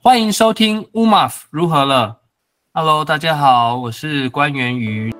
[0.00, 2.18] 欢迎收听乌马夫如何了
[2.72, 5.12] ？Hello，大家好，我是关元瑜。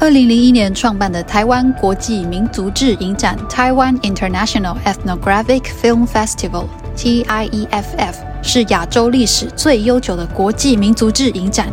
[0.00, 11.70] 二零零一年创办的台湾国际民族志影展 （Taiwan International Ethnographic Film Festival，TIEFF） 是亚洲历史最悠久的国际民族志影展。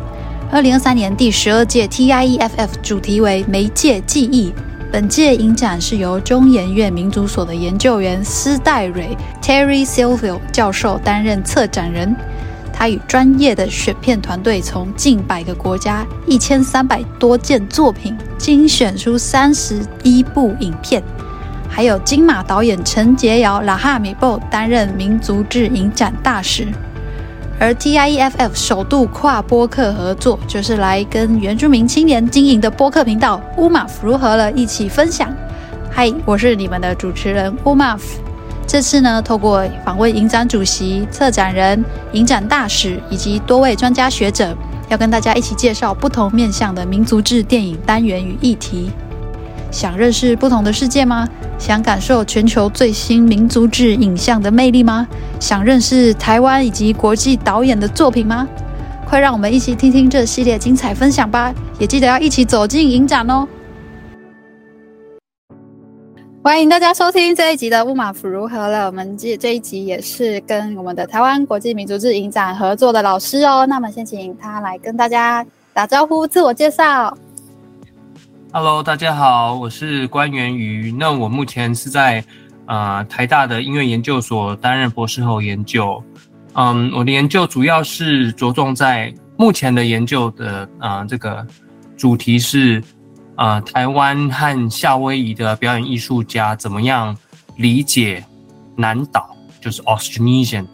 [0.52, 4.54] 二零二三年第十二届 TIEFF 主题为“媒介记忆”。
[4.92, 12.16] 本届影展是由中研院民族所的研究员施代蕊 （Terry Silvio） 教授担任策展人。
[12.74, 21.04] 他与专业的选片团队，从近百个国家一千三百多件作品精选出三十一部影片，
[21.70, 26.68] 还有金马导演陈洁瑶 Lahamibo 担任民族志影展大使。
[27.60, 35.30] 而 TIEFF 首度跨播客合作，就是来跟原住民青年经营的播客频道乌马夫如何了一起分享。
[35.92, 38.22] 嗨，我是你们的主持人乌马夫。
[38.66, 44.56] 这次呢，透过访问影展主席、策展人、影展大使以及多位专家学者，
[44.88, 48.90] 要跟大家一起介绍不同面向的民族志电影单元与议题。
[49.70, 51.28] 想认识不同的世界吗？
[51.60, 55.06] 想感受全球最新民族志影像的魅力吗？
[55.42, 58.48] 想认识台湾以及国际导演的作品吗？
[59.06, 61.54] 快让我们一起听听这系列精彩分享吧！
[61.78, 63.46] 也记得要一起走进影展哦！
[66.42, 68.86] 欢迎大家收听这一集的乌马夫如何了。
[68.86, 73.66] 我们这这一集也是跟我们的台湾国际民族志影展合作的老师哦。
[73.66, 77.16] 那么先请他来跟大家打招呼、自我介绍。
[78.52, 80.92] Hello，大家好，我是关元瑜。
[80.92, 82.23] 那我目前是在
[82.66, 86.03] 呃台大的音乐研究所担任博士后研究。
[86.53, 91.45] 嗯，我的研究主要是着重在目前的研究的呃这个
[91.95, 92.83] 主题是
[93.36, 97.16] 呃台湾和夏威夷的表演艺术家怎么样
[97.55, 98.25] 理解
[98.75, 99.30] 南岛，
[99.61, 100.66] 就是 Austronesian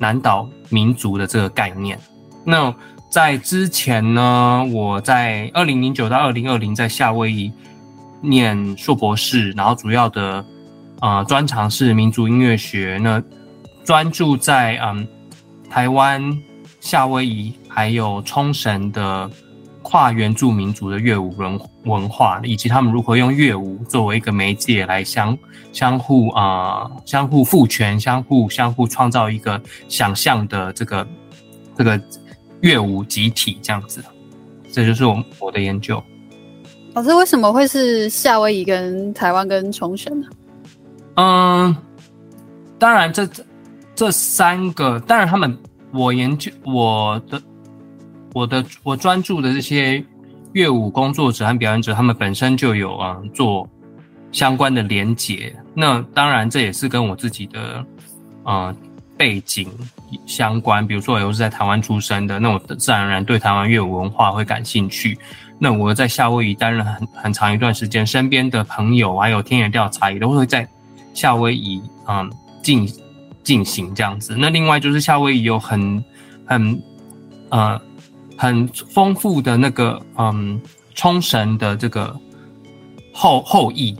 [0.00, 1.96] 南岛民族的这个概念。
[2.44, 2.74] 那
[3.10, 7.50] 在之前呢，我在二零零九到二零二零在夏威夷
[8.20, 10.44] 念硕博士，然后主要的
[11.00, 13.22] 呃专长是民族音乐学，那
[13.82, 15.08] 专注在嗯
[15.70, 16.22] 台湾、
[16.80, 19.30] 夏威夷还有冲绳的
[19.80, 25.36] 跨原住民族的乐舞文文化，以及他们如何用乐舞作为一个媒介来相
[25.72, 31.08] 相互啊、相互赋权、相互相互创造一个想象的这个
[31.74, 31.98] 这个。
[32.60, 34.04] 乐舞集体这样子，
[34.72, 36.02] 这就是我我的研究。
[36.94, 40.26] 老师，为什么会是夏威夷跟台湾跟冲绳呢？
[41.14, 41.76] 嗯，
[42.78, 43.28] 当然这
[43.94, 45.56] 这三个，当然他们
[45.92, 47.42] 我研究我的
[48.34, 50.04] 我的我专注的这些
[50.52, 53.68] 乐舞工作者和表演者，他们本身就有啊做
[54.32, 55.54] 相关的连结。
[55.74, 57.84] 那当然这也是跟我自己的
[58.42, 58.74] 啊。
[59.18, 59.68] 背景
[60.24, 65.18] 相关，比如说我又是在台湾出生的，那我自然而然对台湾乐舞文化会感兴趣。
[65.58, 70.66] 那我在夏威夷担任很很长一段时间，身边的朋友还有田野调查也都会在
[71.12, 72.88] 夏威夷嗯进
[73.42, 74.36] 进行这样子。
[74.38, 76.04] 那另外就是夏威夷有很
[76.46, 76.82] 很
[77.48, 77.80] 呃
[78.36, 80.60] 很丰富的那个嗯
[80.94, 82.16] 冲绳的这个
[83.12, 83.96] 后后裔。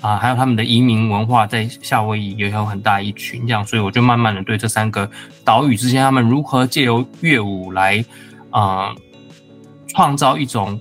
[0.00, 5.08] 啊，还有他们的移民文化在夏威夷也有很大一群，这样，所以我就慢慢的对这三个
[5.44, 8.02] 岛屿之间，他们如何借由乐舞来，
[8.48, 8.96] 啊、呃，
[9.88, 10.80] 创造一种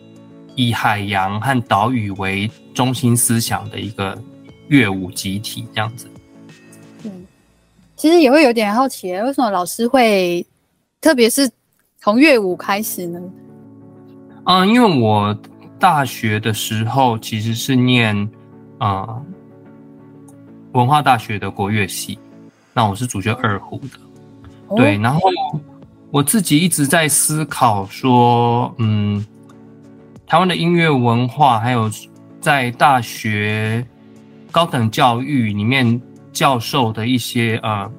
[0.56, 4.18] 以海洋和岛屿为中心思想的一个
[4.69, 6.09] 乐舞集体，这样子。
[7.03, 7.12] 嗯，
[7.97, 10.46] 其实也会有点好奇，为什么老师会
[11.01, 11.51] 特别是
[12.00, 13.19] 从乐舞开始呢？
[14.46, 15.38] 嗯，因为我
[15.78, 18.30] 大学的时候其实是念。
[18.79, 19.25] 啊、呃，
[20.72, 22.17] 文化大学的国乐系，
[22.73, 24.00] 那我是主修二胡的，
[24.67, 24.97] 哦、对。
[24.97, 25.22] 然后
[26.12, 29.23] 我自己一直在思考说，嗯，
[30.25, 31.91] 台湾的音乐文化，还有
[32.39, 33.85] 在大学
[34.50, 36.01] 高等教育里面
[36.31, 37.91] 教授的一些呃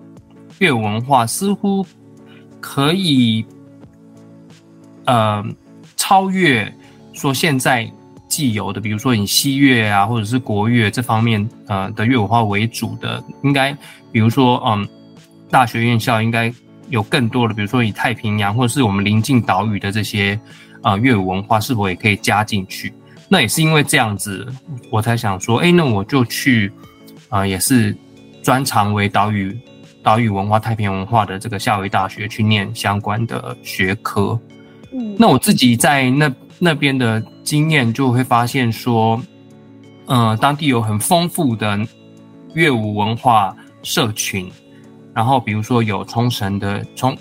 [0.59, 1.87] 乐文化，似乎
[2.59, 3.45] 可以
[5.04, 5.45] 呃
[5.97, 6.75] 超越
[7.13, 7.89] 说现在。
[8.30, 13.77] 既有的，比如说以西乐啊，或者是国乐这方面，呃的乐文化为主的，应该，
[14.12, 14.88] 比如说，嗯，
[15.50, 16.50] 大学院校应该
[16.88, 20.38] 有更多的，比如说以太平洋或者是我们邻近岛屿的这些，
[20.84, 22.94] 呃，乐文化是否也可以加进去？
[23.28, 24.47] 那也是因为这样子，
[24.92, 26.72] 我才想说，哎，那我就去，
[27.30, 27.94] 啊、也是
[28.44, 29.59] 专长为岛屿
[30.04, 34.38] 岛屿文化、太平洋文化的这个夏威大学去念相关的学科。
[34.92, 36.32] 嗯，那我自己在那。
[36.62, 39.21] 那边的经验就会发现说，
[40.04, 41.80] 呃，当地有很丰富的
[42.53, 44.51] 乐舞文化社群，
[45.15, 47.16] 然后比如说有冲绳的冲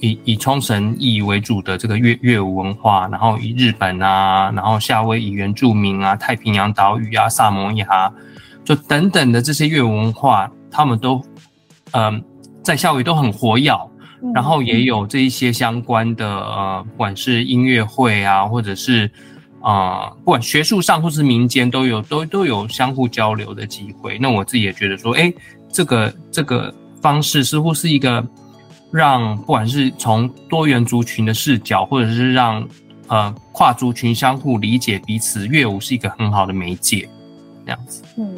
[0.00, 8.10] 以以冲绳裔为主的这个乐乐舞文化，然后以日本啊，然后夏威夷原住民啊，太平洋岛屿啊，萨摩亚，
[8.64, 11.22] 就等等的这些乐文化，他们都
[11.92, 12.24] 嗯、
[12.62, 13.76] 在夏威夷都很活跃。
[14.34, 19.10] 然后也有这一些相关的呃，不管是音乐会啊，或者是
[19.62, 24.18] 啊、呃，不管学术上或是民间都有都都有相互交流的机会。
[24.18, 25.32] 那我自己也觉得说，哎，
[25.72, 28.22] 这个这个方式似乎是一个
[28.92, 32.68] 让不管是从多元族群的视角，或者是让
[33.08, 37.08] 呃跨族群相互理解彼此，乐舞是一个很好的媒介，
[37.64, 38.02] 这样子。
[38.18, 38.34] 嗯，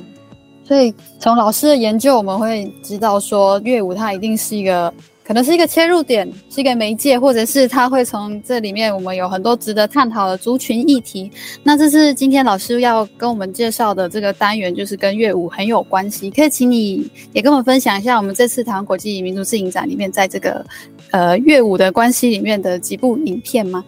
[0.63, 4.95] 所以从老师的研究，我们会知道说，乐舞它一定是一个。
[5.33, 11.33] 可能是一个切入点，是一个媒介，或者是他会从这里面，我们有很多值得探讨的族群议题。
[11.63, 16.31] 那这是今天老师要跟我们介绍的这个单元，就是跟乐舞很有关系。
[16.31, 20.67] 可以请你也跟我们分享一下，我们这次台湾国际民族摄影展里面，在这个
[21.13, 23.83] 呃乐舞的关系里面的几部影片吗？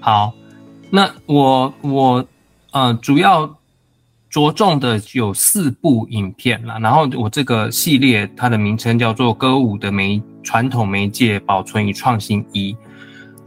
[0.00, 0.32] 好，
[0.90, 2.26] 那我我
[2.72, 3.48] 呃主要。
[4.30, 12.72] 着重的有四部影片啦，然后我这个系列它的名称叫做《歌舞的媒传统媒介保存与创新一》。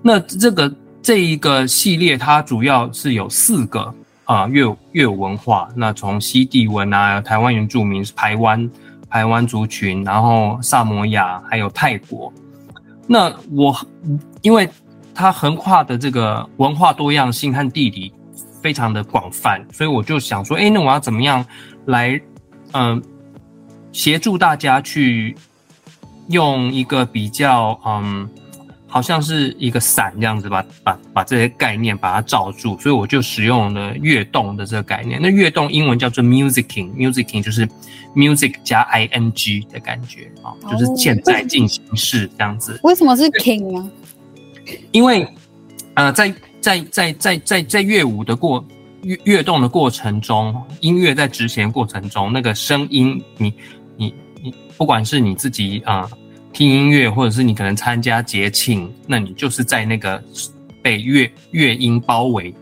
[0.01, 3.93] 那这个这一个系列它主要是有四个
[4.25, 8.69] 啊乐乐舞文化，那从西地文啊、台湾原住民、台湾
[9.09, 12.31] 台湾族群，然后萨摩亚还有泰国。
[13.07, 13.75] 那我
[14.41, 14.69] 因为
[15.13, 18.13] 它横跨的这个文化多样性和地理。
[18.63, 21.45] 非常的广泛，所以我就想说，哎，那我要怎么样
[21.87, 22.11] 来，
[22.71, 23.01] 嗯、呃，
[23.91, 25.35] 协助大家去
[26.27, 28.29] 用一个比较，嗯，
[28.87, 32.77] 好像是一个伞这样子把，把把把这些概念把它罩住。
[32.79, 35.19] 所以我就使用了乐动的这个概念。
[35.21, 37.67] 那乐动英文叫做 musicking，musicking 就是
[38.15, 42.79] music 加 ing 的感觉啊，就是现在进行式这样子。
[42.83, 43.91] 为什么是 king 呢？
[44.91, 45.27] 因为，
[45.95, 48.63] 呃，在在在在在在乐舞的过
[49.01, 53.53] 乐乐动的过程中，音乐在执行过程中，那个声音，你
[53.97, 54.15] 你你，
[54.77, 56.09] 不管是你自己啊、
[56.51, 60.21] 听音乐，或者是你可能参加节庆，那你就是在那个
[60.81, 62.53] 被乐乐音包围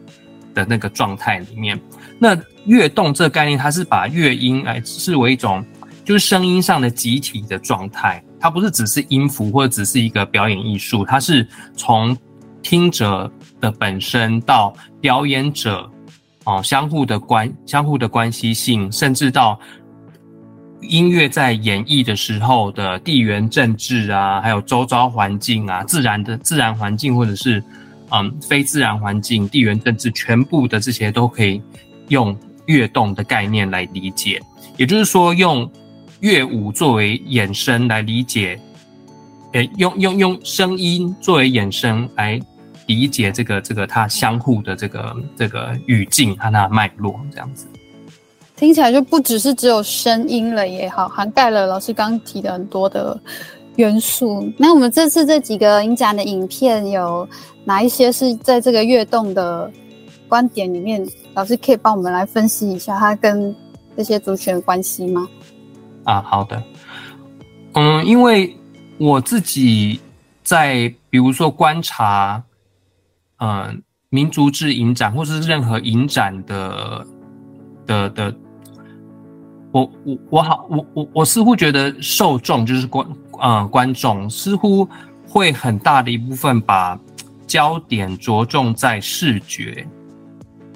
[0.53, 1.79] 的那个状态里面。
[2.19, 5.65] 那乐动这个概念，它是把乐音来视为一种
[6.05, 12.15] 就是声音上的集体的状态，它不是只是音符或者只是一个表演艺术，它是从
[12.61, 15.89] 听者的本身到表演者，
[16.43, 19.59] 哦，相互的关相互的关系性，甚至到
[20.81, 27.63] 音乐在演绎的时候的地缘政治啊，还有周遭环境啊，自然的自然环境或者是
[28.09, 31.61] 嗯非自然环境、地缘政治，全部的这些都可以
[32.09, 34.41] 用乐动的概念来理解。
[34.77, 35.69] 也就是说，用
[36.19, 38.59] 乐舞作为衍生来理解，
[39.53, 42.39] 诶，用用用声音作为衍生来。
[42.87, 47.65] 理解这个这个它相互的这个这个语境和它的脉络，这样子
[48.61, 53.19] 听起来就不只是只有声音了也好，涵盖了老师刚提的很多的
[53.77, 54.47] 元素。
[54.55, 57.27] 那我们这次这几个影展的影片有
[57.65, 59.71] 哪一些是在这个跃动的
[60.27, 61.03] 观点里面？
[61.33, 63.55] 老师可以帮我们来分析一下它跟
[63.97, 65.27] 这些族群的关系吗？
[66.03, 66.61] 啊，好的，
[67.73, 68.55] 嗯，因为
[68.99, 69.99] 我自己
[70.43, 72.43] 在比如说观察。
[73.39, 73.73] 呃，
[74.09, 77.03] 民族志影展或是任何影展的
[77.87, 78.35] 的的，
[79.71, 83.07] 我我我好，我我我似乎觉得受众就是观
[83.39, 84.87] 呃观众似乎
[85.27, 86.99] 会很大的一部分把
[87.47, 89.87] 焦点着重在视觉，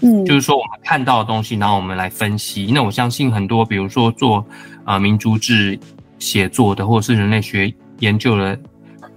[0.01, 2.69] 嗯，就是说我们看到的东西，然后我们来分析。
[2.73, 4.45] 那我相信很多，比如说做
[4.85, 5.79] 呃民族志
[6.19, 8.59] 写作的，或者是人类学研究的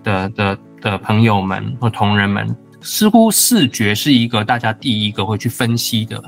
[0.02, 2.56] 的的的朋友们或同仁们。
[2.80, 6.22] 似乎视觉是一个大家第一个会去分析的，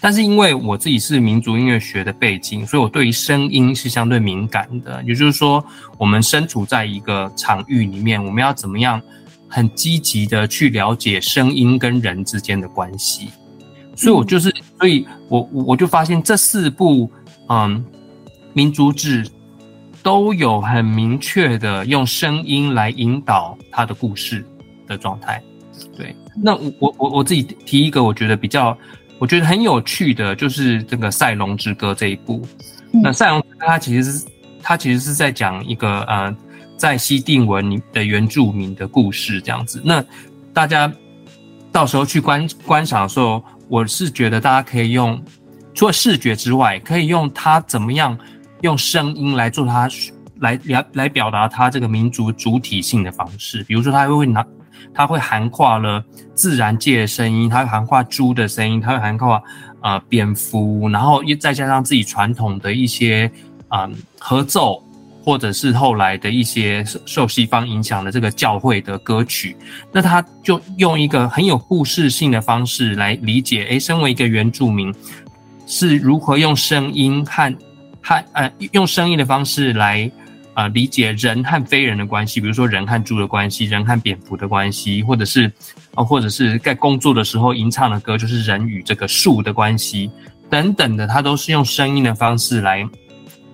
[0.00, 5.02] 但是因为我自己是民族音乐学的背景，所以我对于声音是相对敏感的。
[5.04, 5.62] 也就是说，
[5.98, 9.00] 我们身处在一个场域里面，我们要怎么样
[9.46, 13.28] 很积极的去了解声音跟人之间的关系。
[13.94, 17.10] 所以我就是，所以我我就发现这四部
[17.48, 17.84] 嗯
[18.54, 19.28] 民族志
[20.02, 24.42] 都有很明确的用声音来引导它的故事
[24.86, 25.42] 的状态。
[25.94, 28.76] 对，那我我我自己提一个，我觉得比较，
[29.20, 32.44] 我觉得很有趣的，就是这个《赛龙之歌》这一部。
[32.92, 34.26] 嗯、那《赛龙之歌》它其实是，
[34.62, 36.34] 它其实是在讲一个呃，
[36.78, 39.82] 在西定文的原住民的故事这样子。
[39.84, 40.02] 那
[40.54, 40.90] 大家
[41.70, 45.22] 到时候去观观赏的时候，我是觉得大家可以用
[45.74, 48.18] 除了视觉之外，可以用它怎么样
[48.62, 49.86] 用声音来做它
[50.40, 54.42] 来来来表达它这个民族主体性的方式，比如说他会拿，
[54.94, 59.42] 他会涵跨了自然界的声音，他会涵跨猪的声音，他会涵跨
[59.82, 63.30] 呃蝙蝠，然后又再加上自己传统的一些
[63.68, 64.82] 啊、合奏，
[65.24, 69.56] 或者是后来的一些受西方影响的这个教会的歌曲，
[69.92, 74.94] 那他就用一个很有故事性的方式来理解，诶，身为一个原住民
[75.66, 77.54] 是如何用声音和
[78.02, 80.10] 和呃用声音的方式来。
[80.60, 90.10] 啊、呃，理解人和非人的关系，比如说人和猪的关系，人和蝙蝠的关系，或者是啊、呃，或者是在工作的时候吟唱的歌，就是人与这个树的关系
[90.50, 92.86] 等等的，它都是用声音的方式来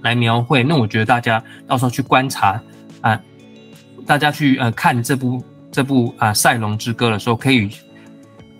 [0.02, 0.64] 来描绘。
[0.64, 2.60] 那我觉得大家到时候去观察
[3.00, 3.22] 啊、呃，
[4.04, 7.70] 大家去呃看这部这部啊《赛龙之歌》的时候，可以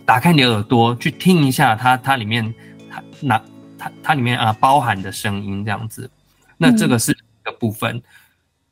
[0.05, 2.55] 打开你的耳朵去听一下它它里面
[2.89, 3.43] 它那
[3.77, 6.09] 它它里面啊、呃、包含的声音这样子。
[6.57, 8.01] 那这个是一个部分。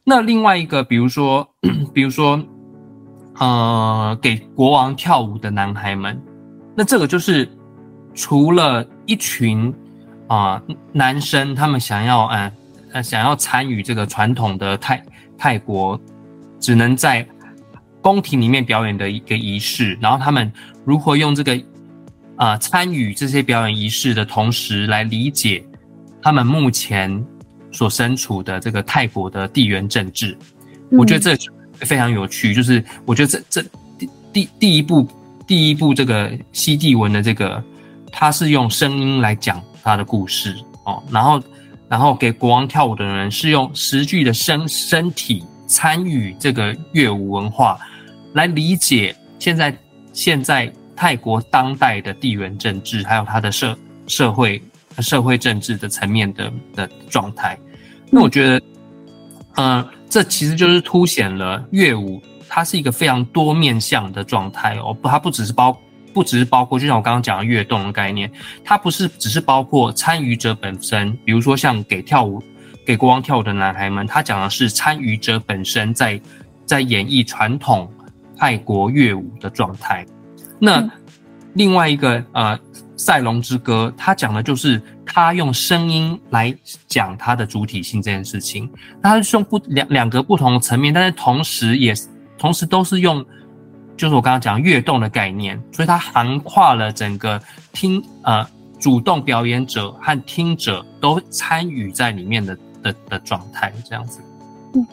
[0.06, 1.48] 那另外一个，比如说，
[1.94, 2.38] 比如说，
[3.38, 6.20] 呃，给国王跳舞的男孩们，
[6.76, 7.48] 那这个就是
[8.14, 9.74] 除了一群
[10.28, 12.52] 啊、男生，他们想要嗯
[12.92, 15.02] 呃想要参与这个传统的泰
[15.38, 15.98] 泰国，
[16.60, 17.26] 只能在
[18.02, 20.52] 宫廷里面表演的一个仪式，然后他们
[20.84, 21.58] 如何用这个
[22.36, 25.64] 啊、参与这些表演仪式的同时来理解
[26.20, 27.24] 他们目前。
[27.74, 30.38] 所身处的这个泰国的地缘政治，
[30.92, 31.36] 我觉得这
[31.84, 32.54] 非常有趣。
[32.54, 35.08] 就是我觉得这这第第第一部
[35.44, 37.62] 第一部这个西帝文的这个，
[38.12, 41.42] 他是用声音来讲他的故事哦，然后
[41.88, 47.76] 然后给国王跳舞的人是用实际的身身体参与这个乐舞文化，
[48.34, 49.76] 来理解现在
[50.12, 53.76] 现在泰国当代的地缘政治，还有他的社
[54.06, 54.62] 社会。
[55.00, 57.58] 社会政治的层面的的状态，
[58.10, 58.58] 那我觉得，
[59.56, 65.76] 嗯、呃，这其实就是凸显了乐舞它是一个非常多面向的状态哦，不，它不只是包，
[66.12, 68.30] 不只是包括，就像我刚刚讲的乐动的概念，
[68.62, 72.40] 它不是只是包括参与者本身，比如说像给跳舞
[72.86, 76.20] 给国王跳舞的男孩们，他讲的是参与者本身在
[76.66, 77.90] 在演绎传统
[78.38, 80.06] 爱国乐舞的状态，
[80.58, 80.88] 那
[81.54, 82.58] 另外一个呃。
[82.96, 86.56] 赛龙之歌，他讲的就是他用声音来
[86.86, 88.70] 讲他的主体性这件事情。
[89.02, 91.92] 他是用不两两个不同的层面，但是同时也
[92.38, 93.22] 同时都是用，
[93.96, 97.38] 就是我刚刚讲跃动的概念，所以它涵跨了整个
[97.72, 98.46] 听呃
[98.78, 104.20] 主动表演者和听者都参与在里面的的的状态，这样子。
[104.74, 104.86] 嗯，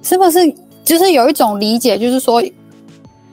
[0.00, 0.38] 是不是
[0.84, 2.40] 就是有一种理解，就是说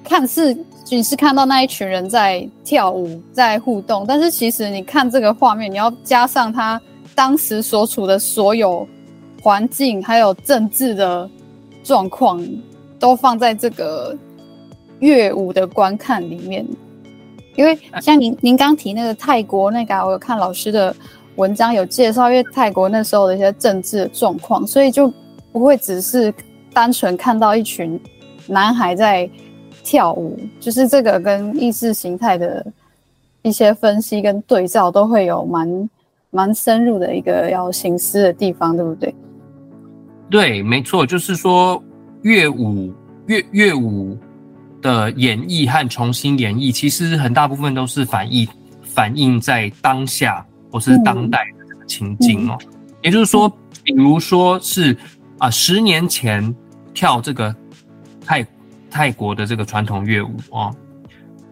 [0.03, 0.57] 看似。
[0.91, 6.79] 你是看到那一群人在跳舞，在互动，但是其实你看这个画面，你要加上他
[7.15, 8.87] 当时所处的所有
[9.41, 11.27] 环境，还有政治的
[11.83, 12.39] 状况，
[12.99, 14.15] 都放在这个
[14.99, 16.65] 乐舞的观看里面。
[17.55, 20.95] 因为像您您刚提那个泰国那个，我有看老师的
[21.35, 25.11] 文章有介绍，因为泰国那时候的一些政治的状况，所以就
[25.51, 26.31] 不会只是
[26.73, 27.99] 单纯看到一群
[28.47, 29.27] 男孩在。
[29.85, 32.65] 跳舞就是这个跟意识形态的
[33.43, 35.89] 一些分析跟对照，都会有蛮
[36.31, 39.13] 蛮深入的一个要行思的地方，对不对？
[40.27, 41.81] 对，没错，就是说
[42.23, 42.91] 乐舞
[43.27, 44.17] 乐乐舞
[44.81, 48.47] 的演绎和重新演绎，其实很大部分都是反映
[48.81, 52.57] 反映在当下或是当代的这个情境哦。
[52.59, 52.67] 嗯、
[53.03, 53.47] 也就是说，
[53.83, 54.93] 比如说是
[55.37, 56.53] 啊、呃，十年前
[56.91, 57.55] 跳这个
[58.25, 58.43] 泰。
[58.95, 60.73] 泰国的这个传统乐舞哦，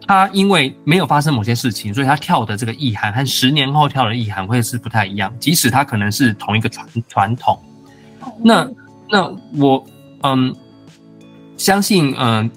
[0.06, 5.30] 他因为没有发生某些事情，所以他跳的这个意涵和十年后跳的意涵会是不太一样。
[5.38, 7.60] 即使他可能是同一个传传统，
[8.42, 8.66] 那
[9.10, 9.84] 那我
[10.22, 10.56] 嗯
[11.58, 12.50] 相信嗯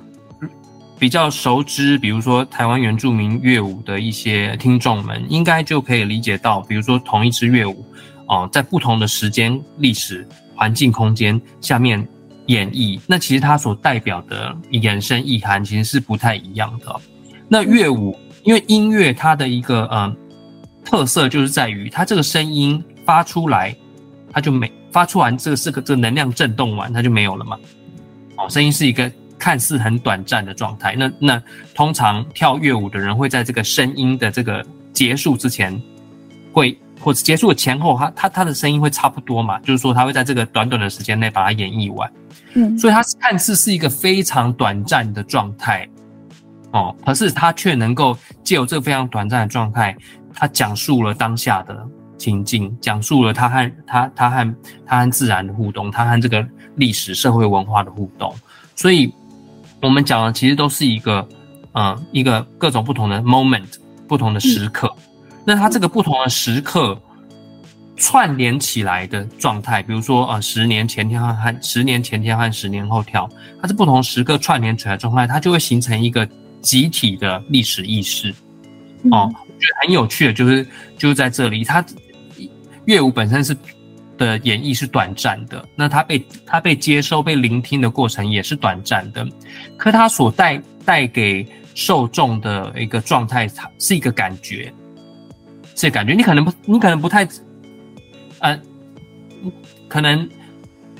[0.97, 7.83] 比较熟知，比如说台湾原住民乐舞的一些听众们，应该就可以理解到，比如说同一支乐舞
[8.29, 10.25] 哦，在不同的时间、历史、
[10.55, 12.07] 环境、空间下面。
[12.47, 16.95] 演绎，那其实它所代表的衍生意涵其实是不太一样的。
[17.47, 20.15] 那乐舞，因为音乐它的一个呃
[20.83, 23.75] 特色就是在于它这个声音发出来，
[24.31, 27.57] 它就没发出完这个这个这个能量震动完，它就没有了嘛。
[28.37, 30.95] 哦，声音是一个看似很短暂的状态。
[30.95, 35.81] 那那通常跳乐舞的人会在这个声音的这个结束之前
[36.51, 36.77] 会。
[37.07, 39.57] 或者结束的前后，他他他的声音会差不多嘛？
[39.59, 42.11] 就是说，他会在这个短短的时间内把它演绎完。
[42.53, 45.87] 嗯，所以它看似是一个非常短暂的状态，
[46.71, 49.95] 哦，可是他却能够借由这个非常短暂的状态，
[50.33, 51.81] 他讲述了当下的
[52.17, 56.45] 情境，讲述了他和他他和他和自然的互动，他和这个
[56.75, 58.35] 历史社会文化的互动。
[58.75, 59.13] 所以，
[59.81, 61.25] 我们讲的其实都是一个，
[61.71, 63.75] 呃，一个各种不同的 moment，
[64.09, 64.93] 不同的时刻。
[64.97, 65.03] 嗯、
[65.47, 67.01] 那它这个不同的时刻
[67.95, 73.29] 串联起来的状态，比如说，呃，十年前跳和十年前跳和十年后跳，
[73.61, 76.27] 它是不同时刻串联起来的状态，它就会形成一个
[76.61, 78.35] 集体的历史意识。
[79.09, 81.81] 哦，我觉得很有趣的，就是就是在这里，它
[82.83, 83.55] 乐舞本身是
[84.17, 89.25] 的演绎是短暂的，那它被它被接收、被聆听的过程也是短暂的，
[89.77, 94.73] 可它所带带给受众的一个状态，它是一个感觉，
[95.77, 96.13] 这感觉。
[96.13, 97.25] 你可能不，你可能不太，
[98.39, 98.59] 呃，
[99.87, 100.27] 可能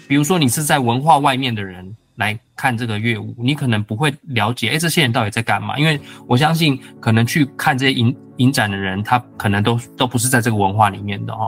[0.08, 1.94] 比如说你是在文化外面的人。
[2.18, 5.78] 来看这个乐舞，你可能不会了解，哎，这些人到底在干嘛？
[5.78, 11.48] 因为我相信，可能去看这些影影展的人，他可能都都不是在这个文化里面的哈，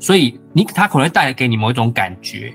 [0.00, 2.52] 所以你他可能会带给你某一种感觉，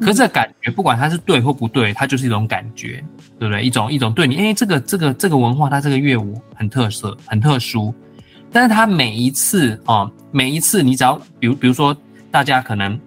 [0.00, 3.04] 可是这感觉不管它是对或不对，它就是一种感觉，
[3.38, 3.62] 对不对？
[3.62, 7.94] 一种一种对你，哎，这个这个这个文化，它这个乐舞很特色，很特殊，
[8.52, 11.96] 但是他每一次啊，每一次你只要比如比如说
[12.30, 13.00] 大家可能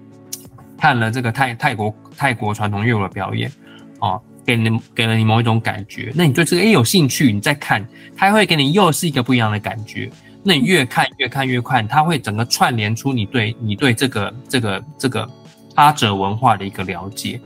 [0.77, 1.93] 看了这个泰泰国。
[2.17, 3.51] 泰国传统乐舞的表演，
[3.99, 7.85] 哦，给你给了你某一种感觉，那你对这个诶有兴趣，你再看，
[8.15, 10.09] 它会给你又是一个不一样的感觉。
[10.43, 15.29] 那你越看越看越看，它会整个串联出你对你对这个这个这个
[15.73, 17.37] 阿哲文化的一个了解。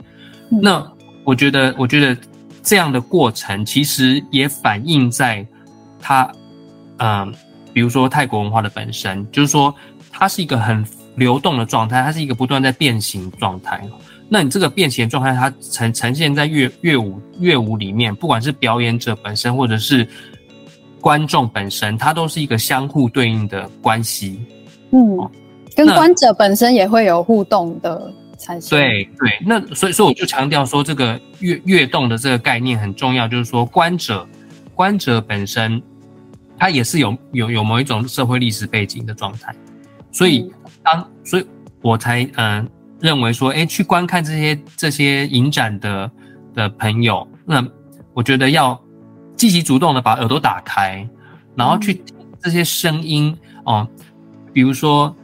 [0.48, 0.88] 那
[1.24, 2.16] 我觉得，我觉得
[2.62, 5.44] 这样的过程其实也反映在
[6.00, 6.30] 他，
[6.98, 7.32] 嗯、呃，
[7.72, 9.74] 比如说泰国文化的本身，就是说
[10.10, 10.84] 它是一个很
[11.16, 13.82] 流动的状态，它是一个不断在变形状态。
[14.28, 20.06] 那你这个变形状态，它呈呈现在乐乐舞乐舞里面，不管是表演者本身，或者是
[21.00, 24.40] 观众本身，它都是一个相互对应的关系。
[24.92, 25.18] 嗯，
[25.74, 28.78] 跟观者本身也会有互动的产生。
[28.78, 34.24] 对对，那所以说我就强调说，这个乐乐动的这个概念很重要，就是说观者
[34.76, 35.82] 观者本身，
[36.60, 39.52] 它也是有有有某一种社会历史背景的状态。
[40.12, 40.48] 所以
[40.84, 41.46] 当所以
[41.82, 42.68] 我才嗯。
[43.02, 46.10] 认为说，哎，去观看这些这些影展的
[46.52, 47.66] 的朋友，那
[48.12, 48.78] 我觉得要
[49.38, 51.08] 积极主动的把耳朵打开，
[51.56, 53.88] 然后去听这些声音哦，
[54.52, 55.16] 比如说，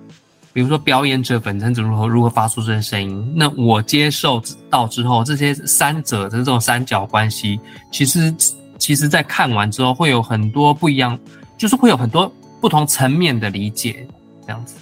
[0.54, 7.60] 比如说表演者本身如何如何发出这些声音，那我接受到之后，这些三者的这种三角关系，
[7.92, 8.34] 其实
[8.78, 11.18] 其实在看完之后会有很多不一样，
[11.56, 14.06] 就是会有很多不同层面的理解，
[14.46, 14.76] 这样子。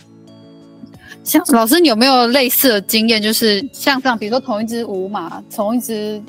[1.23, 3.23] 像老师，你有没有类似的经验？
[3.23, 6.23] 就是像这样，比如说同一只舞马，同一只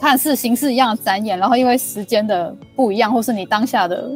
[0.00, 4.10] 看似形式一样的展演，然后因为时间的不一样，或是你当下的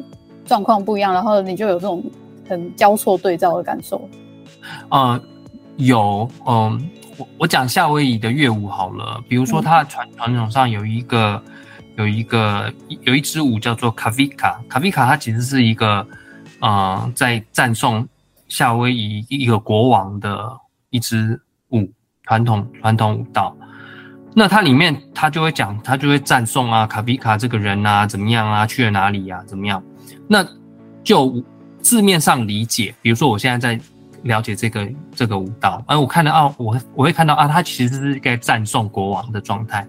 [0.46, 2.02] 状况不一样，然后你就有这种
[2.48, 4.08] 很交错对照的感受。
[4.88, 5.20] 呃，
[5.76, 6.80] 有，嗯、呃，
[7.18, 11.42] 我我讲夏威夷的乐舞好了，比如说它的传传统上有一个
[11.96, 16.06] 有一个有一支舞叫做卡维卡，卡维卡它其实是一个
[16.60, 18.06] 呃在赞颂。
[18.48, 20.56] 夏威夷一个国王的
[20.90, 21.90] 一支舞，
[22.22, 23.52] 传统传统舞蹈，
[24.34, 29.82] 那它里面它就会讲，它就会赞颂啊，卡比卡这个人啊，怎么样啊，去了哪里呀，啊，怎么样？
[30.28, 30.46] 那
[31.02, 31.42] 就
[31.80, 33.84] 字面上理解，比如说我现在在
[34.26, 39.86] 了解这个这个舞蹈，而我看到啊，我我会看到啊，它其实是一个赞颂国王的状态，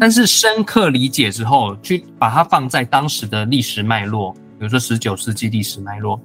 [0.00, 6.20] 但是深刻理解之后，去把它放在当时的历史脉络，比如说十九世纪历史脉络，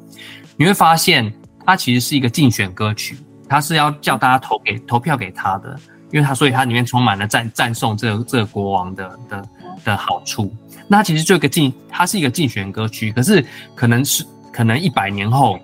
[0.56, 1.34] 你会发现。
[1.70, 3.18] 它其实是一个竞选歌曲，
[3.50, 5.78] 它是要叫大家投给投票给他的，
[6.14, 9.50] 因为它所以它里面充满了赞赞颂这个这个国王的的
[9.84, 10.56] 的好处。
[10.88, 15.60] 那它其实就一个竞，它是一个竞选歌曲，可是可能是可能一百年后，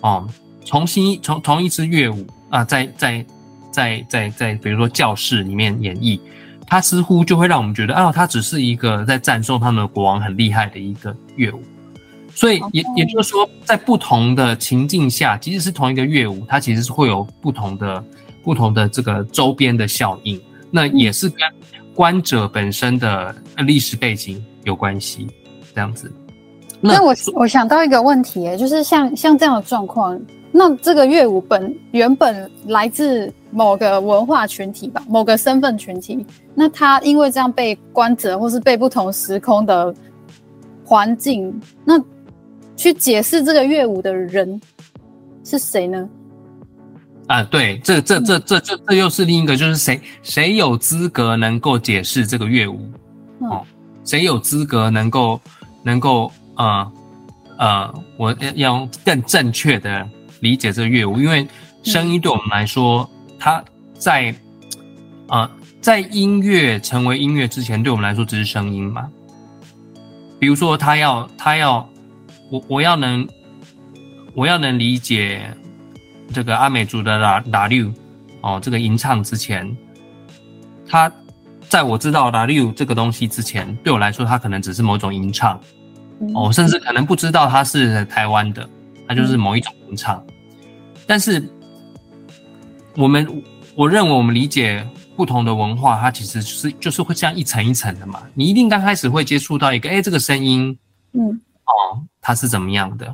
[0.00, 0.26] 哦，
[0.64, 3.26] 重新从同一支乐舞啊，在在
[3.70, 6.18] 在在在比如说教室里面演绎，
[6.66, 11.62] 它似乎就会让我们觉得啊，它只是一个在赞颂他们的国王很厉害的一个乐舞。
[12.34, 18.02] 所以也也就是说，在不同的情境下，即使是同一个乐舞，它其实是会有不同的、
[18.42, 20.40] 不同的这个周边的效应。
[20.70, 21.38] 那也是跟
[21.94, 25.26] 观者本身的历史背景有关系，
[25.74, 26.10] 这样子。
[26.80, 30.18] 那，那我我想到一个问题，就是像像这样的状况，
[30.52, 39.94] 那这个乐舞本原本来自某个文化群体吧，某个身份群体，那他因为这样被观者或是被不同时空的
[40.84, 42.00] 环境，那。
[42.74, 44.60] 去解释这个乐舞的人
[45.44, 46.08] 是谁呢？
[47.28, 52.80] 啊，对，这这这这这这又是另一个，就是谁谁有资格能够解释这个乐舞？
[53.40, 53.62] 哦，
[54.04, 55.40] 谁有资格能够
[55.84, 56.92] 能够呃
[57.58, 60.08] 呃，我要用更正确的
[60.42, 61.48] 理解这个乐舞，因为
[61.82, 64.30] 声音对我们来说，它在
[65.28, 65.50] 啊、呃，
[65.80, 69.08] 在音乐成为音乐之前，对我们来说只是声音嘛。
[70.38, 71.88] 比如说，他要他要
[72.50, 73.26] 我我要能
[74.34, 75.42] 我要能理解
[76.32, 77.92] 这个阿美族的拉拉六
[78.40, 79.76] 哦，这个吟唱之前，
[80.88, 81.10] 他
[81.68, 85.58] 在我知道拉六这个东西之前，对我来说，它可能只是某种吟唱。
[86.34, 88.68] 哦，甚至可能不知道它是台湾的，
[89.08, 90.24] 它就是某一种吟唱。
[91.06, 91.42] 但是
[92.96, 93.26] 我们，
[93.74, 94.86] 我认为我们理解
[95.16, 98.22] 不同的文化，它其实是就是会这样一层一层的嘛。
[98.34, 100.76] 你一定刚开始会接触到一个，哎，这个声音，
[101.12, 101.28] 嗯，
[101.64, 103.06] 哦，它是怎么样的？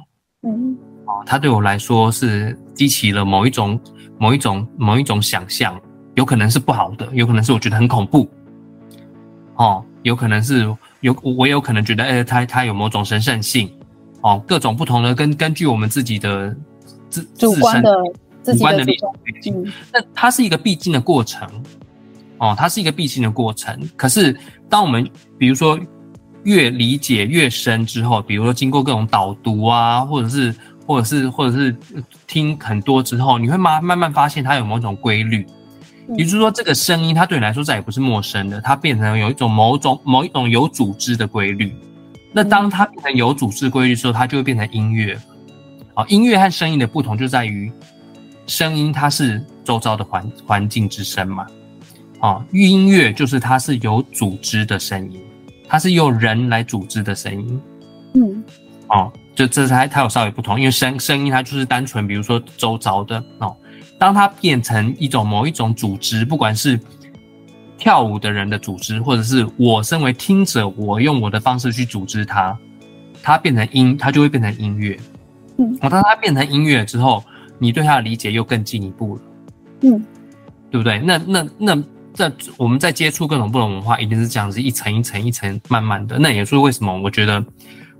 [0.42, 3.80] 嗯，哦，它对我来说是激起了某一种、
[4.18, 5.80] 某一种、某一种想象，
[6.14, 8.28] 有可能是不好的，有可能是我觉得很恐怖，
[9.56, 10.74] 哦，有可能是。
[11.00, 13.70] 有我有可能觉得，哎，它它有某种神圣性，
[14.20, 16.52] 哦，各种不同的根根据我们自己的
[17.08, 17.94] 自主观的
[18.42, 19.52] 主观的历史，
[19.92, 21.48] 那它是一个必经的过程，
[22.38, 23.78] 哦，它是一个必经的过程。
[23.96, 24.36] 可是
[24.68, 25.78] 当我们比如说
[26.44, 30.54] 越理解越深之后，比如说经过各种导读啊，或者是
[30.86, 31.76] 或者是或者是
[32.26, 35.46] 听很多之后，你会慢慢慢发现它有某种规律。
[36.16, 41.70] 也就是说，这个声音它对你来说再也不是陌生的，它变成有一种某种某一种有组织的规律。
[42.32, 45.18] 那当它变成有组织规律的时候，它就会变成音乐。
[45.98, 47.72] 好，音乐和声音的不同就在于，
[48.46, 51.44] 声音它是周遭的环环境之声嘛。
[52.20, 55.20] 啊，音乐就是它是有组织的声音，
[55.66, 57.60] 它是由人来组织的声音。
[58.14, 58.44] 嗯，
[58.90, 63.56] 哦，就这才它有稍微不同，因为声声音它就是单纯，比如说周遭的哦。
[63.98, 66.78] 当它变成一种某一种组织，不管是
[67.76, 72.56] 跳舞的人的组织，或者是我身为听者，我用我的方式去组织它，
[73.20, 74.96] 它变成音，它就会变成音乐。
[75.58, 77.22] 嗯，当它变成音乐之后，
[77.58, 79.22] 你对它的理解又更进一步了。
[79.82, 80.04] 嗯，
[80.70, 80.98] 对不对？
[81.00, 81.84] 那那那
[82.16, 86.18] 那我们在接触各种不同文化，一定是这样子一层一层一层慢慢的。
[86.18, 86.98] 那也是为什么？
[87.02, 87.44] 我觉得，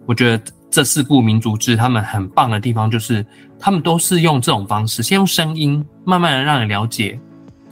[0.07, 0.42] 我觉得。
[0.71, 3.25] 这四部民族志，他们很棒的地方就是，
[3.59, 7.18] 他们都是用这种方式，先用声音，慢慢的让你了解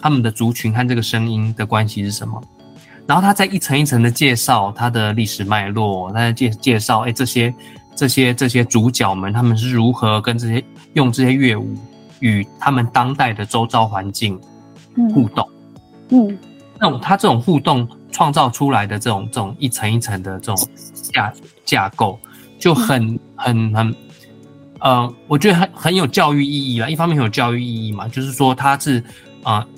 [0.01, 2.43] 他们的族群和这个声音的关系是什么，
[3.07, 7.55] 然后他再一层一层的介绍他的历史脉络，他在介介绍，哎，这些
[7.97, 11.75] 这些这些主角们他们是如何跟这些用这些乐舞
[12.21, 14.39] 与他们当代的周遭环境
[15.13, 15.49] 互动，
[16.11, 16.39] 嗯，嗯，
[16.79, 20.69] 那种他这种互动创造出来的这种这种一层一层的这种
[21.13, 21.33] 架
[21.65, 22.19] 架构。
[22.59, 23.95] 就很很很，
[24.81, 26.89] 呃，我觉得很很有教育意义啦。
[26.89, 28.99] 一方面很有教育意义嘛，就是说他是
[29.43, 29.69] 啊、呃，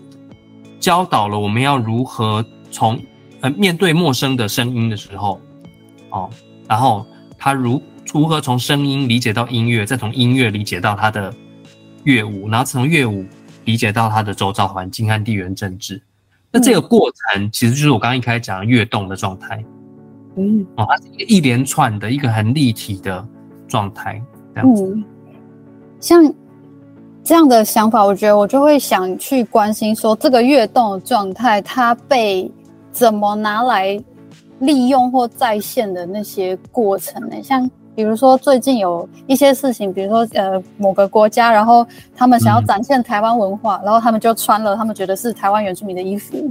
[0.79, 2.97] 教导了我们要如何从
[3.41, 5.41] 呃面对陌生的声音的时候，
[6.11, 6.31] 哦，
[6.69, 7.05] 然后
[7.37, 11.33] 他如如何从声音理解到音乐，再从音乐理解到他的
[12.05, 13.25] 乐舞，然后从乐舞
[13.65, 16.01] 理解到他的周遭环境和地缘政治。
[16.51, 19.63] 那这个过程其实就是我刚刚一开始讲的跃动的状态。
[20.37, 23.27] 嗯，哦，它是一个一连串的一个很立体的
[23.67, 24.23] 状态，
[24.55, 24.85] 这样子。
[24.85, 25.05] 嗯，
[26.01, 26.35] 像
[27.23, 32.51] 这样的想法，我觉得我就会想去关心说，这个跃动的状态，它被
[32.91, 34.03] 怎么拿来
[34.61, 37.37] 利用或再现的那些过程呢？
[37.43, 41.85] 像比如说最近有一些事情，比如说呃某个国家，然后
[42.15, 46.49] 他们想要展现台湾文化，嗯，然后他们就穿了他们觉得是台湾原住民的衣服。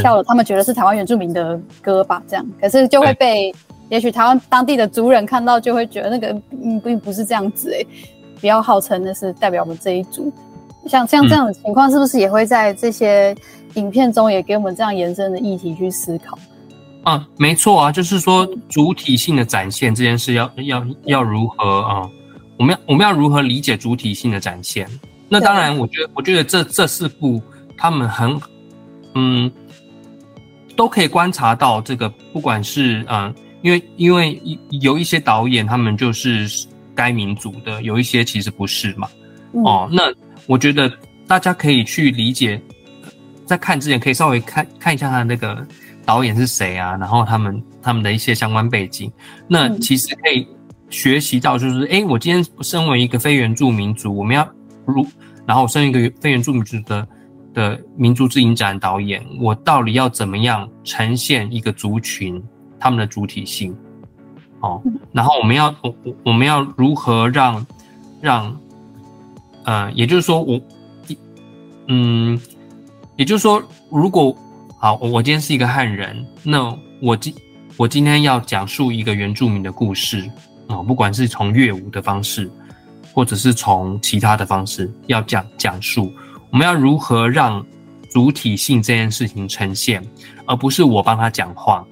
[0.00, 3.52] 跳了，他们觉得是台湾原住民的歌吧，这样，可是就会被
[3.88, 6.28] 也许台湾当地的族人看到，就会觉得那个
[6.62, 7.84] 嗯并不是这样子诶，
[8.40, 10.32] 不要号称那是代表我们这一族。
[10.86, 13.34] 像像这样的情况，是不是也会在这些
[13.74, 16.38] 影片中也给我们这样延伸的议题去思考？
[17.02, 22.08] 啊，没错啊，就是说主体性的展现这件事要要要如何啊？
[22.58, 24.88] 我们要我们要如何理解主体性的展现？
[25.28, 27.42] 那当然，我觉得我觉得这这四部
[27.76, 28.40] 他们很
[29.14, 29.50] 嗯。
[30.76, 34.40] 都可以观察到这个，不管是嗯，因为因为
[34.80, 36.48] 有一些导演他们就是
[36.94, 39.06] 该民族的，有一些其实不是嘛。
[39.52, 40.04] 嗯、哦，那
[40.46, 40.90] 我觉得
[41.26, 42.58] 大家可以去理解，
[43.44, 45.66] 在看之前可以稍微看看一下他的那个
[46.10, 49.12] 导演是谁啊，然后他们他们的一些相关背景，
[49.46, 50.44] 那其实可以
[50.88, 54.44] 学习到，就是哎、嗯，我今天身为一个非原住民族，我们要
[54.86, 55.06] 如，
[55.46, 57.06] 然后我身为一个非原住民族的。
[57.52, 62.40] 的民族自影展导演，我到底要怎么样呈现一个族群
[62.78, 63.76] 他们的主体性？
[64.60, 67.66] 哦，然后我们要我我我们要如何让
[68.20, 68.56] 让
[69.64, 70.60] 呃，也就是说我
[71.88, 72.40] 嗯，
[73.16, 74.32] 也就是说，如果
[74.82, 77.34] 好，我今天是一个汉人，那我今
[77.76, 80.20] 我今天要讲述一个原住民的故事
[80.68, 82.50] 啊，哦，不管是从乐舞的方式，
[83.12, 86.10] 或者是从其他的方式要讲讲述，
[86.50, 87.62] 我们要如何让
[88.10, 90.02] 主体性这件事情呈现，
[90.46, 91.86] 而不是我帮他讲话。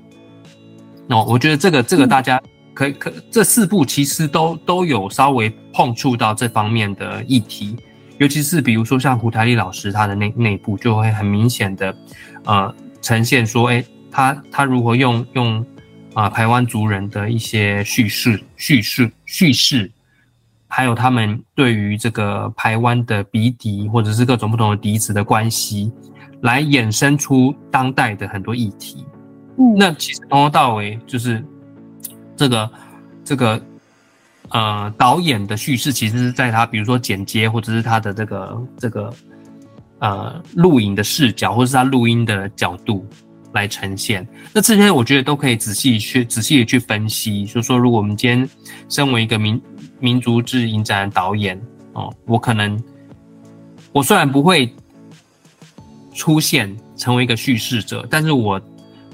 [1.07, 2.41] 那我觉得这个这个大家
[2.73, 7.77] 可以可这四部其实都都有稍微碰触到这方面的议题，
[8.19, 11.97] 尤其是比如说像胡台丽老师他的内内部就会很明显的
[12.45, 15.65] 呃呈现说，哎，他他如何用用
[16.15, 19.91] 啊台湾族人的一些叙事叙事叙事，
[20.67, 25.93] 还有他们对于这个台湾的鼻笛或者是各种不同的笛子的关系，
[26.43, 29.07] 来衍生出当代的很多议题。
[29.59, 31.45] 嗯，那其实从头到尾就是
[32.37, 32.71] 这个
[33.25, 33.61] 这个
[34.51, 39.13] 呃导演的叙事，其实是在他比如说剪接或者是他的这个这个
[39.99, 43.07] 呃录影的视角，或者是他录音的角度
[43.53, 44.27] 来呈现。
[44.53, 47.45] 那这些我觉得都可以仔细去仔细的去分析。
[47.45, 48.49] 就是说，如果我们今天
[48.89, 49.61] 身为一个民
[50.01, 51.61] 民族志影展的导演
[51.93, 52.83] 哦，我可能
[53.93, 54.73] 我虽然不会
[56.15, 58.61] 出现成为一个叙事者，但是我。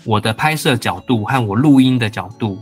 [0.07, 2.59] 我的拍摄角度和我录音的角度，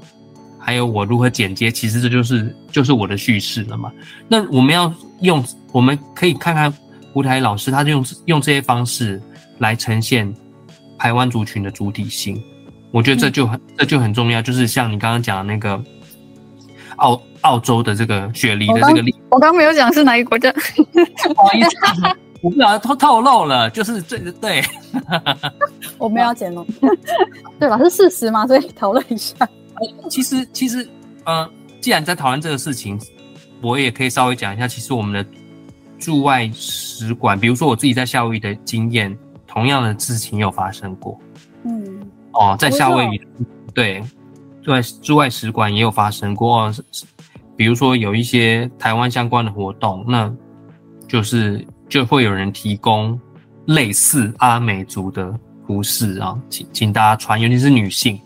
[0.64, 3.90] 还有我如何剪接，其实这就是就是我的叙事了嘛。
[4.28, 6.72] 那我们要用，我们可以看看
[7.12, 9.20] 胡台老师，他就用用这些方式
[9.58, 10.32] 来呈现
[10.96, 12.40] 台湾族群的主体性。
[12.92, 15.82] 我觉得这就很这就很重要，就是像你刚刚讲的那个
[16.96, 21.70] 澳澳洲的这个雪梨的这个例子，我刚没有讲是哪一个国家，不好意思。
[22.40, 24.62] 我不晓得透透露了，就是这对，
[25.96, 26.66] 我们要剪哦，
[27.58, 27.78] 对吧？
[27.78, 29.34] 是事实嘛，所以讨论一下。
[30.08, 30.88] 其实，其实，
[31.24, 31.48] 呃，
[31.80, 32.98] 既然在讨论这个事情，
[33.60, 34.66] 我也可以稍微讲一下。
[34.68, 35.30] 其实，我们的
[35.98, 39.16] 驻外使馆，比如说我自己在夏威夷的经验，
[39.46, 41.18] 同样的事情有发生过。
[41.64, 42.00] 嗯，
[42.32, 43.20] 哦，在夏威夷，
[43.72, 44.02] 对，
[44.62, 46.62] 驻外驻外使馆也有发生过。
[46.62, 46.74] 哦，
[47.56, 50.32] 比如说有一些台湾相关的活动，那
[51.06, 51.64] 就是。
[51.88, 53.20] 就会有人提供
[53.66, 58.18] 类似阿美族的服饰啊，请请大家穿，尤其是女性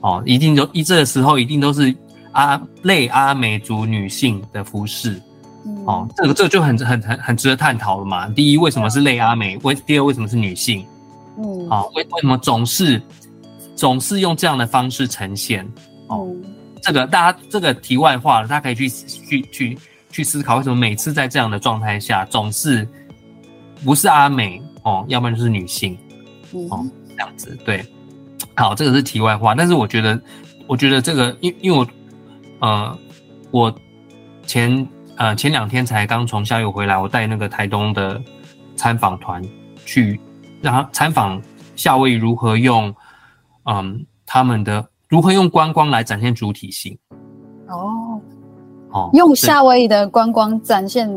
[0.00, 1.94] 哦，一定都一这个时候一定都是
[2.32, 5.20] 阿类阿美族女性的服饰
[5.86, 8.28] 哦，这个这个就很很很很值得探讨了嘛。
[8.28, 9.56] 第一，为什么是类阿美？
[9.58, 10.84] 为第二，为什么是女性？
[11.38, 13.00] 嗯，好，为为什么总是
[13.76, 15.66] 总是用这样的方式呈现？
[16.08, 16.34] 哦，
[16.82, 19.78] 这个大家这个题外话了，大家可以去去去。
[20.12, 22.84] 去思考为什么每次在这样的状态下总是
[23.84, 25.96] 不是阿美哦，要不然就是女性
[26.68, 27.86] 哦，这样子对。
[28.60, 30.20] 好，这个是题外话，但是我觉得，
[30.66, 31.86] 我觉得这个，因因为我
[32.60, 32.98] 呃，
[33.50, 33.74] 我
[34.46, 38.20] 前呃前两天才刚从夏威夷回来，我带那个台东的
[38.76, 39.42] 参访团
[39.86, 40.20] 去，
[40.60, 41.40] 让他参访
[41.74, 42.94] 夏威夷如何用
[43.64, 46.94] 嗯他们的如何用观光来展现主体性
[47.68, 48.20] 哦。
[48.90, 51.08] 哦，用夏威夷的观光展现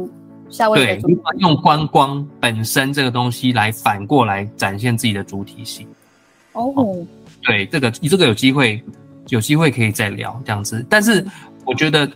[0.49, 1.23] 夏威夷的主体性。
[1.23, 5.85] 对，用观光本身这个东西来反过来展现自己的主体性。
[6.53, 7.05] 哦，哦
[7.43, 8.81] 对，这个这个有机会
[9.29, 10.85] 有机会可以再聊这样子。
[10.89, 11.25] 但是
[11.65, 12.09] 我觉得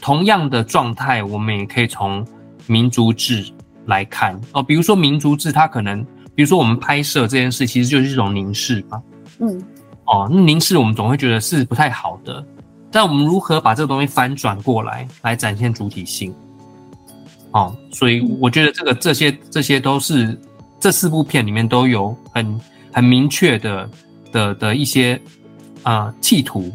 [0.00, 2.26] 同样的状态，我们也可以从
[2.66, 3.44] 民族志
[3.86, 4.62] 来看哦。
[4.62, 9.02] 比如说民族志，它可能比如说我们拍摄这件事，其实就是一种凝视嘛。
[9.40, 9.62] 嗯。
[10.04, 12.44] 哦，那凝视我们总会觉得是不太好的。
[12.92, 16.32] 但我们如何把这个东西翻转过来，来展现主体性？
[17.50, 20.38] 哦，所以我觉得这个这些这些都是
[20.78, 22.60] 这四部片里面都有很
[22.92, 23.90] 很明确的
[24.32, 25.20] 的的一些、
[25.82, 26.72] 呃、企图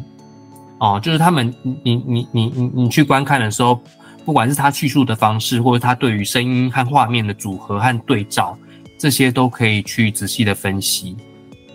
[0.78, 3.80] 哦，就是他们你你你你你去观看的时候，
[4.24, 8.56] 不管是他叙述的方式，或者他对于声音和画面的组合和对照，
[8.98, 11.16] 这些都可以去仔细的分析。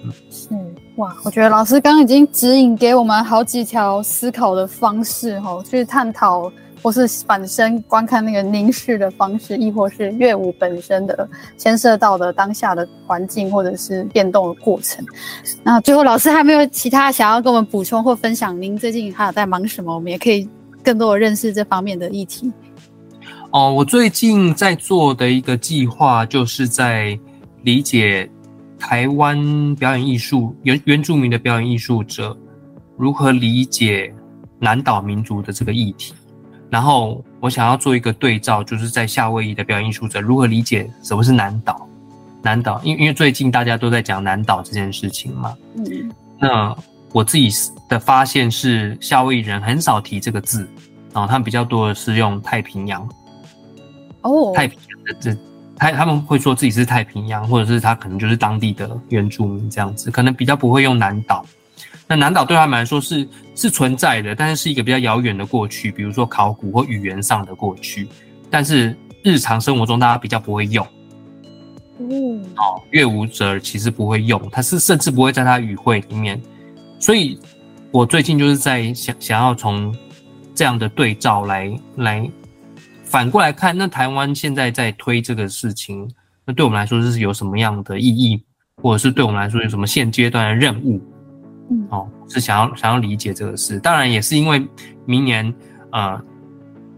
[0.03, 0.49] 嗯，是。
[0.97, 15.05] 哇，我觉得老师刚刚已经指引给我们好几条思考的方式，哈，去探讨或是反身观看那个凝视的方式，亦或是乐舞本身的牵涉到的当下的环境或者是变动的过程。
[15.63, 18.59] 那最后，老师还没有其他想要跟我们补充或分享？
[18.61, 19.93] 您最近还有在忙什么？
[19.93, 20.47] 我们也可以
[20.83, 22.51] 更多的认识这方面的议题。
[23.51, 27.17] 哦，我最近在做的一个计划，就是在
[27.63, 28.29] 理解。
[28.79, 32.37] 台湾表演艺术原原住民的表演艺术者
[32.95, 34.13] 如何理解
[34.59, 36.13] 南岛民族的这个议题？
[36.69, 41.87] 然后我想要做一个对照，就是在夏威夷的表演艺术者如何理解什么是南岛？
[42.41, 45.55] 南岛，因因为最近大家都在讲南岛这件事情嘛。
[45.75, 46.11] 嗯。
[46.39, 46.75] 那
[47.11, 47.49] 我自己
[47.89, 50.67] 的发现是，夏威夷人很少提这个字，
[51.13, 53.07] 然后他们比较多的是用太平洋。
[54.21, 54.53] 哦。
[54.55, 55.37] 太平洋的这。
[55.79, 61.45] 他他们会说自己是太平洋，或者是他可能就是当地的原住民这样子，可能比较不会用南岛。
[62.07, 68.07] 那南岛对他们来说是是存在的，但是是一个比较遥远的过去，比如说考古或语言上的过去。
[68.49, 70.87] 但是日常生活中大家比较不会用。
[71.99, 76.41] 嗯，哦，乐舞者其实不会用，他是甚至不会在他语汇里面。
[76.99, 77.39] 所以，
[77.91, 79.93] 我最近就是在想想要从
[80.55, 82.31] 这样的对照来来
[83.03, 86.09] 反过来看，那台湾现在在推这个事情，
[86.45, 88.41] 那对我们来说是有什么样的意义，
[88.81, 91.01] 或者是对我们来说有什么现阶段的任务？
[91.69, 93.79] 嗯，哦，是想要想要理解这个事。
[93.79, 94.65] 当然，也是因为
[95.05, 95.53] 明年
[95.91, 96.21] 呃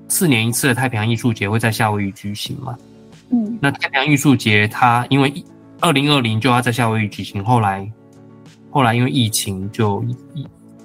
[0.08, 2.78] 四年一次的太平洋艺术节会在夏威夷举行嘛。
[3.32, 5.44] 嗯，那太平洋艺术节它因为
[5.80, 7.90] 二零二零就要在夏威夷举行，后来。
[8.72, 10.06] 后来因为疫情就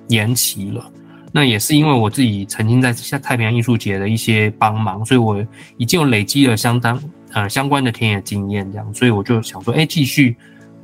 [0.09, 0.90] 延期了，
[1.31, 6.99] 那也是因为我自己曾经在夏太平洋艺术节的一些帮忙，所以我已经有累积了相当
[7.35, 10.35] 呃相关的田野经验，这样，所以我就想说，哎，继续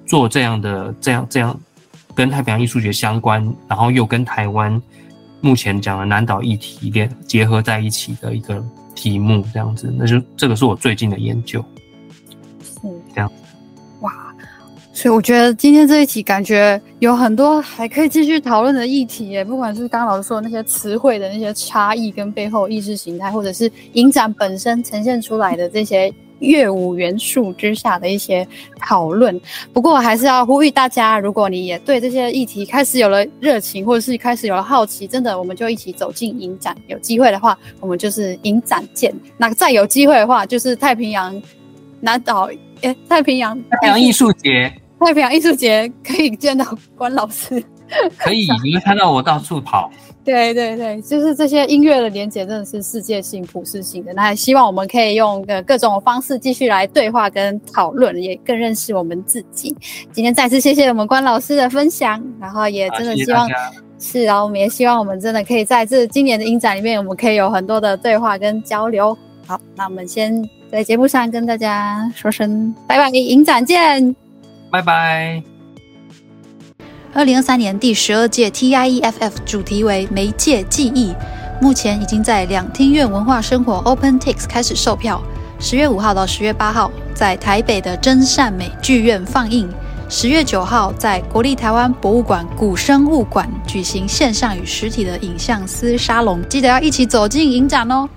[0.05, 1.59] 做这样的这样这样
[2.21, 4.79] 跟太平洋艺术节相关，然后又跟台湾
[5.41, 8.63] 目前讲的南岛议题联结合在一起的一个
[8.95, 11.65] 题目，这样子，那就这个是我最近的研究，
[12.63, 12.81] 是，
[13.15, 13.33] 这样。
[14.01, 14.13] 哇
[14.93, 28.47] 所以我觉得今天这一题感觉有很多还可以继续讨论的议题耶，不管是刚刚老师说的那些词汇的那些差异跟背后意识形态，或者是影展本身呈现出来的这些乐舞元素之下的一些
[28.81, 29.41] 讨论。
[29.73, 36.77] 不过还是要呼吁大家，如果你也对这些议题开始有了热情，或者是开始有了好奇，真的我们就一起走进影展。
[36.89, 39.15] 有机会的话，我们就是影展见。
[39.37, 41.41] 那再有机会的话，就是太平洋
[42.01, 42.51] 南岛，
[42.81, 44.73] 诶，太平洋太平洋艺术节。
[44.99, 47.63] 太平洋艺术节可以见到关老师，
[48.17, 49.91] 可以，你会看到我到处跑。
[50.23, 54.13] 对对对，就是这些音乐的连接真的是世界性、普世性的。
[54.13, 59.75] 那还希望我们可以用各各种方式继续来对话跟讨论，也更认识我们自己。
[60.13, 63.49] 今天再次谢谢我们关老师的分享，然后也真的希望
[63.99, 69.17] 是啊，我们也希望我们真的可以在这今年的影展里面，我们可以有很多的对话跟交流。
[69.47, 74.15] 好，那我们先在节目上跟大家说声拜拜，影展见。
[74.71, 75.60] 拜拜。
[77.13, 81.13] 二零二三年第十二届 TIEFF 主题为媒介记忆，
[81.61, 85.21] 目前已经在两厅院文化生活 OpenTix 开始售票。
[85.59, 89.69] 十月五号到十月八号在台北的真善美剧院放映，
[90.09, 98.09] 十月九号在国立台湾博物馆古生物馆举行线上与实体的影像思沙龙，记得要一起走进影展哦。